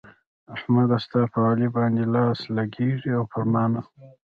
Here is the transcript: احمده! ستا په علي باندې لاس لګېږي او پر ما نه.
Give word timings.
احمده! 0.55 0.97
ستا 1.05 1.21
په 1.33 1.39
علي 1.49 1.67
باندې 1.75 2.03
لاس 2.15 2.39
لګېږي 2.57 3.11
او 3.17 3.23
پر 3.31 3.43
ما 3.53 3.63
نه. 3.73 3.81